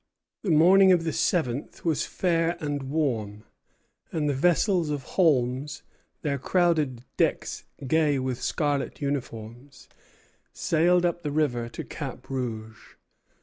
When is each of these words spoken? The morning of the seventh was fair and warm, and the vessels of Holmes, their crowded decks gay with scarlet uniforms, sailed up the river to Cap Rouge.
The 0.41 0.49
morning 0.49 0.91
of 0.91 1.03
the 1.03 1.13
seventh 1.13 1.85
was 1.85 2.07
fair 2.07 2.57
and 2.59 2.89
warm, 2.89 3.43
and 4.11 4.27
the 4.27 4.33
vessels 4.33 4.89
of 4.89 5.03
Holmes, 5.03 5.83
their 6.23 6.39
crowded 6.39 7.03
decks 7.17 7.65
gay 7.85 8.17
with 8.17 8.41
scarlet 8.41 8.99
uniforms, 8.99 9.87
sailed 10.53 11.05
up 11.05 11.21
the 11.21 11.29
river 11.29 11.69
to 11.69 11.83
Cap 11.83 12.31
Rouge. 12.31 12.95